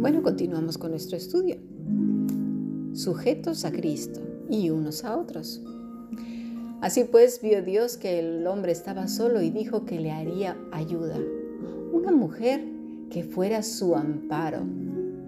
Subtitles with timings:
[0.00, 1.58] Bueno, continuamos con nuestro estudio.
[2.94, 5.60] Sujetos a Cristo y unos a otros.
[6.80, 11.18] Así pues vio Dios que el hombre estaba solo y dijo que le haría ayuda.
[11.92, 12.64] Una mujer
[13.10, 14.62] que fuera su amparo,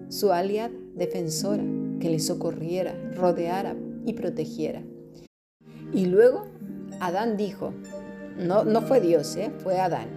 [0.08, 1.64] su aliada defensora,
[2.00, 3.77] que le socorriera, rodeara
[4.07, 4.82] y protegiera.
[5.93, 6.46] Y luego
[6.98, 7.75] Adán dijo,
[8.39, 9.52] no, no fue Dios, ¿eh?
[9.59, 10.09] fue Adán,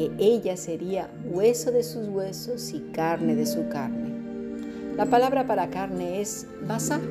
[0.00, 4.08] que ella sería hueso de sus huesos y carne de su carne.
[4.96, 7.02] La palabra para carne es basar,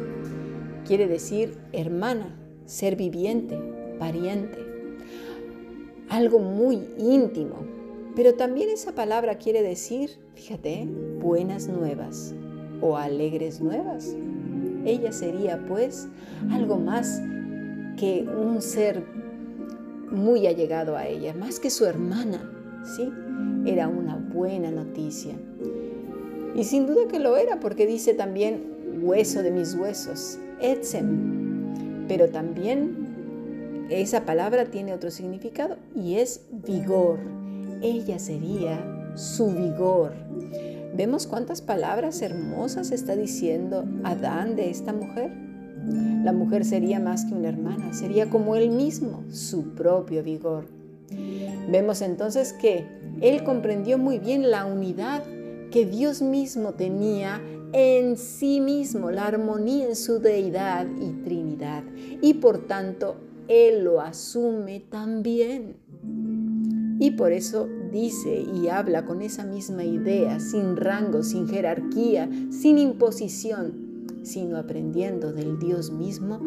[0.88, 2.36] quiere decir hermana,
[2.66, 3.60] ser viviente,
[4.00, 4.58] pariente,
[6.10, 7.58] algo muy íntimo.
[8.16, 10.88] Pero también esa palabra quiere decir, fíjate,
[11.22, 12.34] buenas nuevas
[12.82, 14.16] o alegres nuevas.
[14.84, 16.08] Ella sería pues
[16.50, 17.22] algo más
[18.00, 19.06] que un ser
[20.10, 23.12] muy allegado a ella, más que su hermana, ¿sí?
[23.66, 25.36] Era una buena noticia.
[26.56, 28.64] Y sin duda que lo era, porque dice también
[29.02, 32.08] hueso de mis huesos, etzem.
[32.08, 37.20] Pero también esa palabra tiene otro significado y es vigor.
[37.82, 40.14] Ella sería su vigor.
[40.96, 45.32] ¿Vemos cuántas palabras hermosas está diciendo Adán de esta mujer?
[46.24, 50.66] La mujer sería más que una hermana, sería como él mismo, su propio vigor.
[51.70, 52.86] Vemos entonces que
[53.22, 55.24] él comprendió muy bien la unidad
[55.72, 57.42] que Dios mismo tenía
[57.74, 61.84] en sí mismo, la armonía en su deidad y trinidad.
[62.22, 65.78] Y por tanto, él lo asume también.
[67.00, 72.78] Y por eso dice y habla con esa misma idea, sin rango, sin jerarquía, sin
[72.78, 76.42] imposición, sino aprendiendo del Dios mismo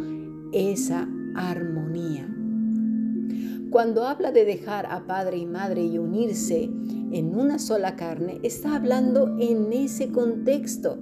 [0.52, 2.28] esa armonía.
[3.72, 8.76] Cuando habla de dejar a padre y madre y unirse en una sola carne, está
[8.76, 10.98] hablando en ese contexto,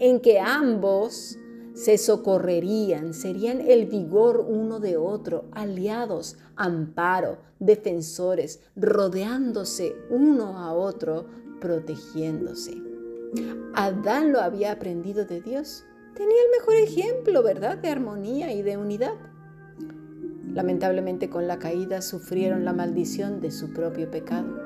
[0.00, 1.38] en que ambos
[1.74, 11.26] se socorrerían, serían el vigor uno de otro, aliados, amparo, defensores, rodeándose uno a otro,
[11.60, 12.82] protegiéndose.
[13.74, 15.84] Adán lo había aprendido de Dios
[16.18, 19.14] tenía el mejor ejemplo, ¿verdad?, de armonía y de unidad.
[20.58, 24.58] Lamentablemente con la caída sufrieron la maldición de su propio pecado.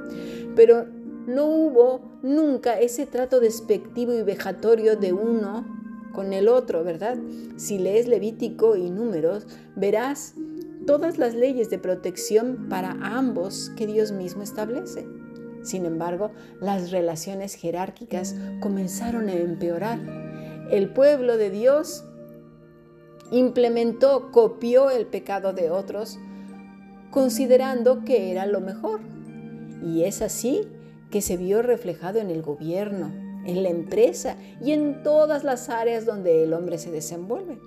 [0.56, 0.86] Pero
[1.26, 5.66] no hubo nunca ese trato despectivo y vejatorio de uno
[6.14, 7.18] con el otro, ¿verdad?
[7.56, 10.32] Si lees Levítico y Números, verás
[10.86, 15.06] todas las leyes de protección para ambos que Dios mismo establece.
[15.62, 20.00] Sin embargo, las relaciones jerárquicas comenzaron a empeorar
[20.70, 22.06] el pueblo de Dios
[23.32, 26.18] implementó, copió el pecado de otros,
[27.10, 29.00] considerando que era lo mejor.
[29.82, 30.68] Y es así
[31.10, 33.10] que se vio reflejado en el gobierno,
[33.44, 37.58] en la empresa y en todas las áreas donde el hombre se desenvuelve.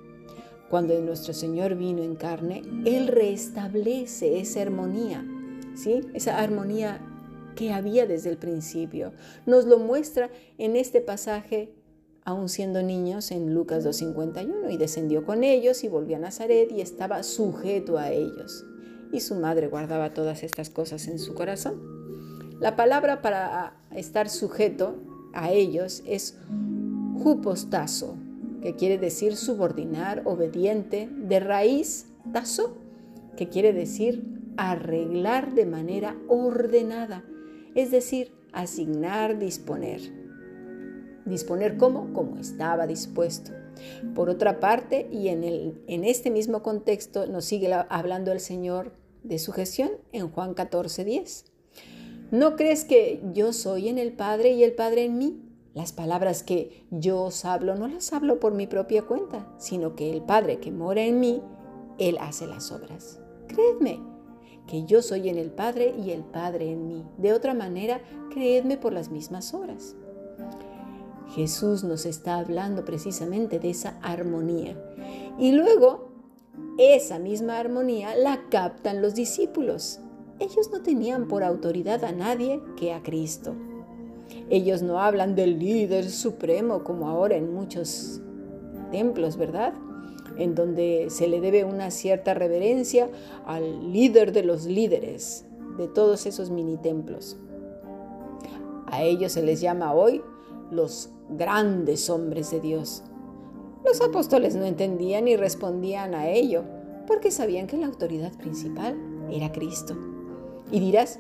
[0.70, 5.26] Cuando nuestro Señor vino en carne, Él restablece esa armonía,
[5.76, 6.02] ¿sí?
[6.14, 7.02] Esa armonía
[7.56, 9.14] que había desde el principio.
[9.46, 11.74] Nos lo muestra en este pasaje
[12.26, 16.82] aún siendo niños en Lucas 2.51, y descendió con ellos y volvió a Nazaret y
[16.82, 18.66] estaba sujeto a ellos.
[19.12, 21.80] Y su madre guardaba todas estas cosas en su corazón.
[22.60, 24.96] La palabra para estar sujeto
[25.34, 26.36] a ellos es
[27.22, 28.18] jupostazo,
[28.62, 32.76] que quiere decir subordinar, obediente, de raíz tazo,
[33.38, 34.26] que quiere decir
[34.58, 37.24] arreglar de manera ordenada,
[37.76, 40.25] es decir, asignar, disponer
[41.26, 43.52] disponer como, como estaba dispuesto.
[44.14, 48.94] Por otra parte, y en, el, en este mismo contexto nos sigue hablando el Señor
[49.24, 51.46] de su gestión en Juan 14, 10.
[52.32, 55.42] ¿No crees que yo soy en el Padre y el Padre en mí?
[55.74, 60.12] Las palabras que yo os hablo no las hablo por mi propia cuenta, sino que
[60.12, 61.42] el Padre que mora en mí,
[62.00, 63.20] Él hace las obras.
[63.48, 64.00] Creedme
[64.68, 67.06] que yo soy en el Padre y el Padre en mí.
[67.18, 68.02] De otra manera,
[68.32, 69.96] creedme por las mismas obras.
[71.36, 74.74] Jesús nos está hablando precisamente de esa armonía.
[75.38, 76.08] Y luego,
[76.78, 80.00] esa misma armonía la captan los discípulos.
[80.40, 83.54] Ellos no tenían por autoridad a nadie que a Cristo.
[84.50, 88.22] Ellos no hablan del líder supremo como ahora en muchos
[88.92, 89.74] templos, ¿verdad?
[90.38, 93.10] En donde se le debe una cierta reverencia
[93.46, 95.44] al líder de los líderes
[95.78, 97.36] de todos esos mini templos.
[98.86, 100.22] A ellos se les llama hoy
[100.72, 103.04] los grandes hombres de Dios.
[103.86, 106.64] Los apóstoles no entendían ni respondían a ello,
[107.08, 108.98] porque sabían que la autoridad principal
[109.32, 109.96] era Cristo.
[110.72, 111.20] Y dirás,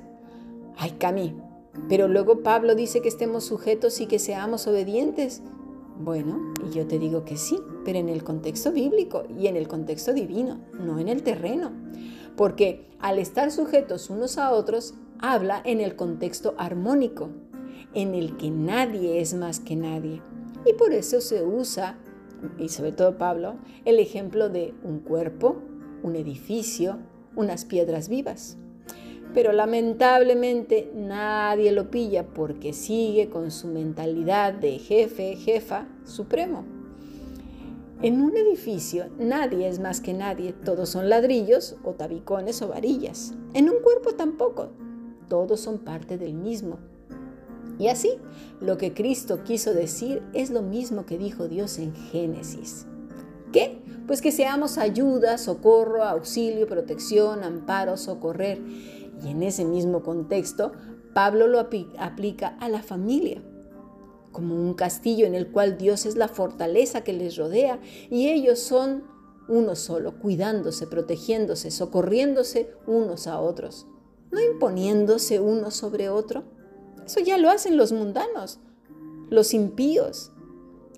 [0.78, 1.36] ay Cami,
[1.90, 5.42] Pero luego Pablo dice que estemos sujetos y que seamos obedientes.
[6.00, 9.68] Bueno, y yo te digo que sí, pero en el contexto bíblico y en el
[9.68, 11.72] contexto divino, no en el terreno.
[12.36, 17.30] Porque al estar sujetos unos a otros, habla en el contexto armónico,
[17.96, 20.22] en el que nadie es más que nadie.
[20.66, 21.98] Y por eso se usa,
[22.60, 23.56] y sobre todo Pablo,
[23.86, 25.62] el ejemplo de un cuerpo,
[26.04, 27.00] un edificio,
[27.36, 28.58] unas piedras vivas
[29.36, 36.64] pero lamentablemente nadie lo pilla porque sigue con su mentalidad de jefe, jefa, supremo.
[38.02, 43.34] En un edificio nadie es más que nadie, todos son ladrillos o tabicones o varillas.
[43.54, 44.70] En un cuerpo tampoco,
[45.28, 46.80] todos son parte del mismo.
[47.78, 48.12] Y así,
[48.62, 52.86] lo que Cristo quiso decir es lo mismo que dijo Dios en Génesis.
[53.52, 53.80] ¿Qué?
[54.08, 58.62] Pues que seamos ayuda, socorro, auxilio, protección, amparo, socorrer
[59.24, 60.74] y en ese mismo contexto,
[61.14, 63.42] Pablo lo aplica a la familia,
[64.32, 67.80] como un castillo en el cual Dios es la fortaleza que les rodea
[68.10, 69.04] y ellos son
[69.48, 73.88] uno solo, cuidándose, protegiéndose, socorriéndose unos a otros,
[74.32, 76.44] no imponiéndose uno sobre otro.
[77.06, 78.60] Eso ya lo hacen los mundanos,
[79.30, 80.32] los impíos.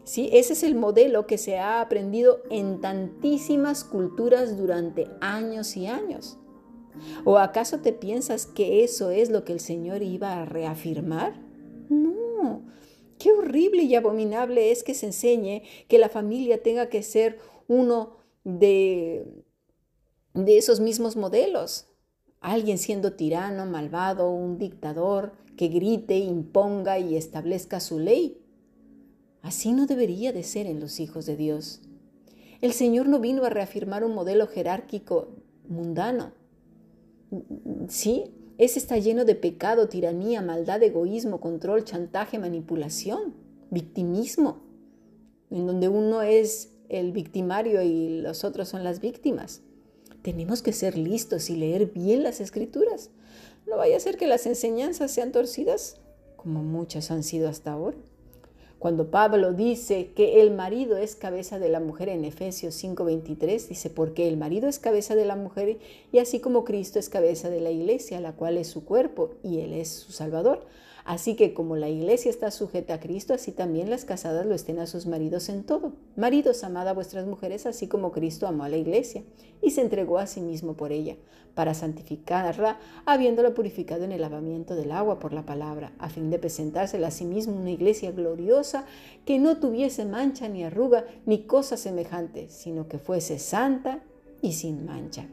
[0.03, 0.29] ¿Sí?
[0.31, 6.37] Ese es el modelo que se ha aprendido en tantísimas culturas durante años y años.
[7.25, 11.41] ¿O acaso te piensas que eso es lo que el Señor iba a reafirmar?
[11.89, 12.65] No.
[13.19, 18.17] Qué horrible y abominable es que se enseñe que la familia tenga que ser uno
[18.43, 19.25] de,
[20.33, 21.86] de esos mismos modelos.
[22.39, 28.41] Alguien siendo tirano, malvado, un dictador que grite, imponga y establezca su ley.
[29.41, 31.81] Así no debería de ser en los hijos de Dios.
[32.61, 35.29] El Señor no vino a reafirmar un modelo jerárquico
[35.67, 36.33] mundano.
[37.87, 38.25] Sí,
[38.57, 43.35] ese está lleno de pecado, tiranía, maldad, egoísmo, control, chantaje, manipulación,
[43.69, 44.63] victimismo,
[45.51, 49.61] en donde uno es el victimario y los otros son las víctimas.
[50.27, 53.11] Tenemos que ser listos y leer bien las escrituras.
[53.65, 56.01] No vaya a ser que las enseñanzas sean torcidas,
[56.35, 57.95] como muchas han sido hasta ahora.
[58.77, 63.89] Cuando Pablo dice que el marido es cabeza de la mujer en Efesios 5:23, dice,
[63.89, 65.77] porque el marido es cabeza de la mujer
[66.11, 69.61] y así como Cristo es cabeza de la iglesia, la cual es su cuerpo y
[69.61, 70.65] él es su Salvador.
[71.07, 74.77] Así que como la iglesia está sujeta a Cristo, así también las casadas lo estén
[74.77, 75.93] a sus maridos en todo.
[76.17, 79.23] Maridos, amad a vuestras mujeres, así como Cristo amó a la iglesia
[79.61, 81.15] y se entregó a sí mismo por ella,
[81.55, 86.39] para santificarla, habiéndola purificado en el lavamiento del agua por la palabra, a fin de
[86.39, 88.83] presentársela a sí mismo una iglesia gloriosa
[89.23, 94.03] que no tuviese mancha ni arruga ni cosa semejante, sino que fuese santa
[94.41, 95.25] y sin mancha.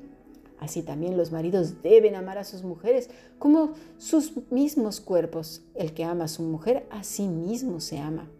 [0.64, 5.60] Así también los maridos deben amar a sus mujeres como sus mismos cuerpos.
[5.74, 8.30] El que ama a su mujer, a sí mismo se ama.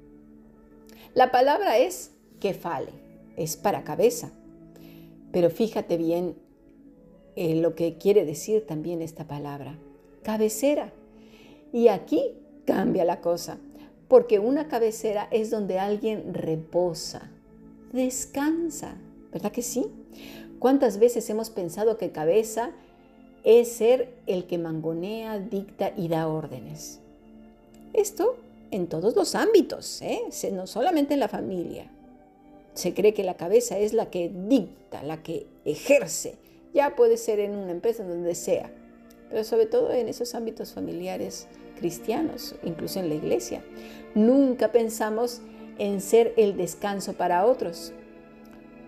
[1.12, 2.92] La palabra es que fale,
[3.36, 4.30] es para cabeza.
[5.32, 6.34] Pero fíjate bien
[7.36, 9.78] en lo que quiere decir también esta palabra,
[10.22, 10.94] cabecera.
[11.74, 13.58] Y aquí cambia la cosa,
[14.08, 17.30] porque una cabecera es donde alguien reposa,
[17.92, 18.96] descansa,
[19.30, 19.90] ¿verdad que sí?
[20.64, 22.70] ¿Cuántas veces hemos pensado que cabeza
[23.42, 27.00] es ser el que mangonea, dicta y da órdenes?
[27.92, 28.38] Esto
[28.70, 30.22] en todos los ámbitos, ¿eh?
[30.52, 31.90] no solamente en la familia.
[32.72, 36.36] Se cree que la cabeza es la que dicta, la que ejerce.
[36.72, 38.72] Ya puede ser en una empresa, donde sea,
[39.28, 41.46] pero sobre todo en esos ámbitos familiares
[41.78, 43.62] cristianos, incluso en la iglesia.
[44.14, 45.42] Nunca pensamos
[45.78, 47.92] en ser el descanso para otros,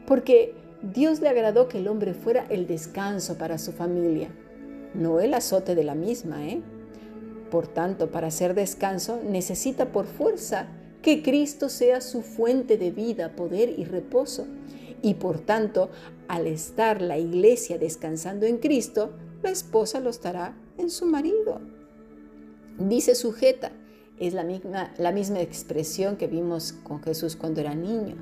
[0.07, 0.55] porque
[0.93, 4.29] Dios le agradó que el hombre fuera el descanso para su familia,
[4.95, 6.47] no el azote de la misma.
[6.47, 6.63] ¿eh?
[7.51, 10.69] Por tanto, para hacer descanso necesita por fuerza
[11.03, 14.47] que Cristo sea su fuente de vida, poder y reposo.
[15.03, 15.91] Y por tanto,
[16.29, 19.11] al estar la iglesia descansando en Cristo,
[19.43, 21.61] la esposa lo estará en su marido.
[22.79, 23.73] Dice sujeta,
[24.19, 28.17] es la misma, la misma expresión que vimos con Jesús cuando era niño.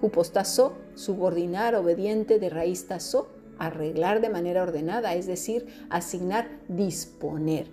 [0.00, 7.66] Jupostasó, subordinar, obediente, de raíz tasó, arreglar de manera ordenada, es decir, asignar, disponer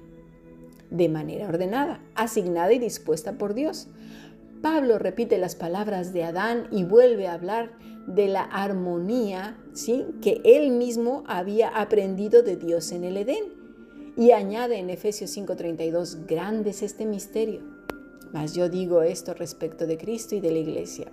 [0.89, 3.87] de manera ordenada, asignada y dispuesta por Dios.
[4.61, 7.71] Pablo repite las palabras de Adán y vuelve a hablar
[8.07, 10.05] de la armonía ¿sí?
[10.21, 13.43] que él mismo había aprendido de Dios en el Edén.
[14.15, 17.61] Y añade en Efesios 5:32, grande es este misterio.
[18.31, 21.11] Mas yo digo esto respecto de Cristo y de la iglesia.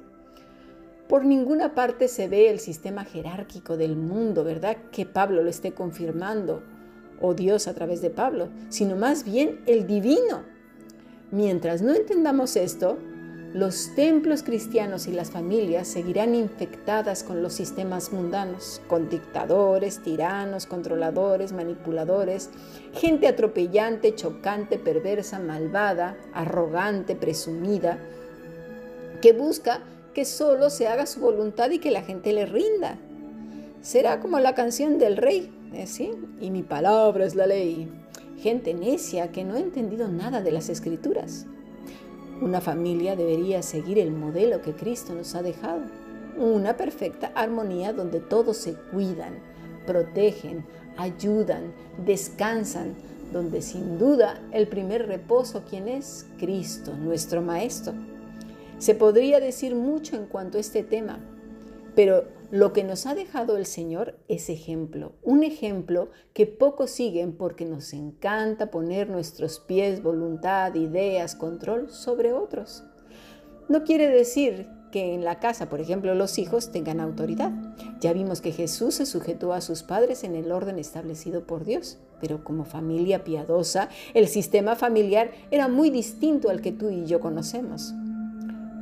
[1.11, 4.79] Por ninguna parte se ve el sistema jerárquico del mundo, ¿verdad?
[4.91, 6.63] Que Pablo lo esté confirmando,
[7.21, 10.45] o Dios a través de Pablo, sino más bien el divino,
[11.33, 12.99] Mientras no entendamos esto,
[13.55, 20.67] los templos cristianos y las familias seguirán infectadas con los sistemas mundanos, con dictadores, tiranos,
[20.67, 22.51] controladores, manipuladores,
[22.95, 27.99] gente atropellante, chocante, perversa, malvada, arrogante, presumida,
[29.23, 32.99] que busca que solo se haga su voluntad y que la gente le rinda.
[33.83, 35.87] Será como la canción del rey, ¿eh?
[35.87, 36.11] ¿sí?
[36.41, 37.91] Y mi palabra es la ley.
[38.39, 41.47] Gente necia que no ha entendido nada de las escrituras.
[42.41, 45.83] Una familia debería seguir el modelo que Cristo nos ha dejado.
[46.39, 49.39] Una perfecta armonía donde todos se cuidan,
[49.87, 50.65] protegen,
[50.97, 51.73] ayudan,
[52.05, 52.95] descansan,
[53.33, 56.27] donde sin duda el primer reposo, ¿quién es?
[56.39, 57.93] Cristo, nuestro Maestro.
[58.81, 61.21] Se podría decir mucho en cuanto a este tema,
[61.95, 67.33] pero lo que nos ha dejado el Señor es ejemplo, un ejemplo que pocos siguen
[67.37, 72.83] porque nos encanta poner nuestros pies, voluntad, ideas, control sobre otros.
[73.69, 77.53] No quiere decir que en la casa, por ejemplo, los hijos tengan autoridad.
[78.01, 81.99] Ya vimos que Jesús se sujetó a sus padres en el orden establecido por Dios,
[82.19, 87.21] pero como familia piadosa, el sistema familiar era muy distinto al que tú y yo
[87.21, 87.93] conocemos,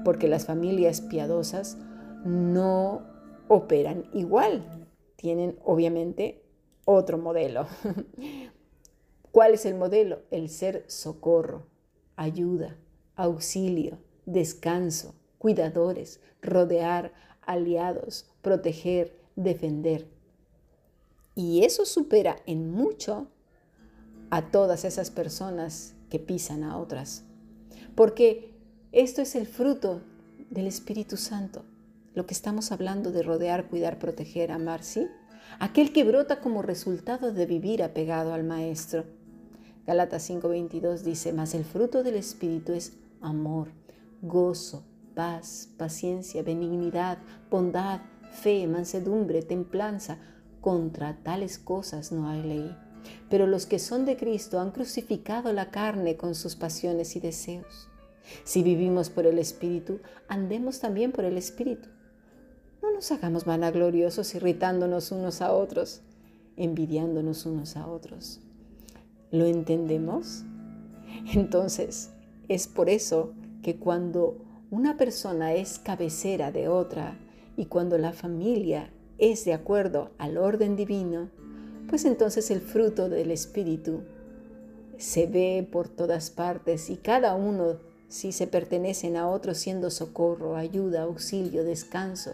[0.08, 1.76] porque las familias piadosas
[2.24, 3.02] no
[3.46, 4.88] operan igual.
[5.16, 6.42] Tienen obviamente
[6.86, 7.66] otro modelo.
[9.32, 10.20] ¿Cuál es el modelo?
[10.30, 11.66] El ser socorro,
[12.16, 12.78] ayuda,
[13.16, 17.12] auxilio, descanso, cuidadores, rodear,
[17.42, 20.08] aliados, proteger, defender.
[21.34, 23.26] Y eso supera en mucho
[24.30, 27.26] a todas esas personas que pisan a otras.
[27.94, 28.57] Porque
[28.92, 30.00] esto es el fruto
[30.50, 31.64] del Espíritu Santo
[32.18, 35.06] lo que estamos hablando de rodear, cuidar, proteger, amar, ¿sí?
[35.60, 39.04] Aquel que brota como resultado de vivir apegado al Maestro.
[39.86, 43.68] Galatas 5:22 dice, mas el fruto del Espíritu es amor,
[44.20, 44.82] gozo,
[45.14, 47.18] paz, paciencia, benignidad,
[47.48, 48.00] bondad,
[48.32, 50.18] fe, mansedumbre, templanza.
[50.60, 52.76] Contra tales cosas no hay ley.
[53.30, 57.87] Pero los que son de Cristo han crucificado la carne con sus pasiones y deseos.
[58.44, 61.88] Si vivimos por el Espíritu, andemos también por el Espíritu.
[62.82, 66.02] No nos hagamos vanagloriosos irritándonos unos a otros,
[66.56, 68.40] envidiándonos unos a otros.
[69.30, 70.44] ¿Lo entendemos?
[71.34, 72.10] Entonces,
[72.48, 73.32] es por eso
[73.62, 74.38] que cuando
[74.70, 77.18] una persona es cabecera de otra
[77.56, 81.30] y cuando la familia es de acuerdo al orden divino,
[81.88, 84.02] pues entonces el fruto del Espíritu
[84.98, 87.76] se ve por todas partes y cada uno
[88.08, 92.32] si se pertenecen a otro siendo socorro, ayuda, auxilio, descanso,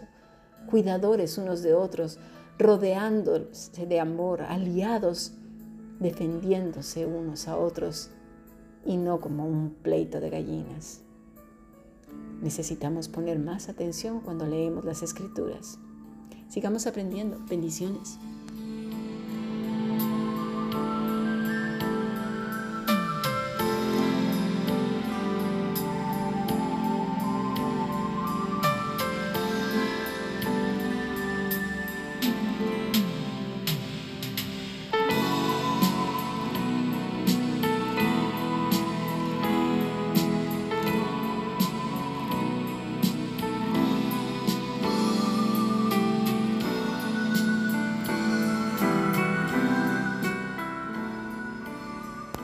[0.69, 2.17] cuidadores unos de otros,
[2.57, 5.33] rodeándose de amor, aliados,
[5.99, 8.09] defendiéndose unos a otros
[8.85, 11.01] y no como un pleito de gallinas.
[12.41, 15.79] Necesitamos poner más atención cuando leemos las escrituras.
[16.49, 17.39] Sigamos aprendiendo.
[17.49, 18.17] Bendiciones.